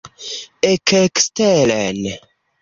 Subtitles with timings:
[0.71, 1.99] Ekeksteren!